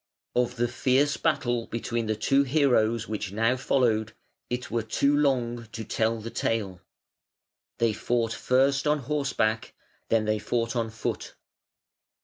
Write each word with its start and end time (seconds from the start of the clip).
Of 0.35 0.55
the 0.55 0.67
fierce 0.67 1.15
battle 1.17 1.67
between 1.67 2.07
the 2.07 2.15
two 2.15 2.41
heroes 2.41 3.07
which 3.07 3.31
now 3.31 3.55
followed 3.55 4.13
it 4.49 4.71
were 4.71 4.81
too 4.81 5.15
long 5.15 5.67
to 5.73 5.83
tell 5.83 6.19
the 6.19 6.31
tale. 6.31 6.81
They 7.77 7.93
fought 7.93 8.33
first 8.33 8.87
on 8.87 8.97
horseback, 9.01 9.75
then 10.09 10.25
they 10.25 10.39
fought 10.39 10.75
on 10.75 10.89
foot. 10.89 11.35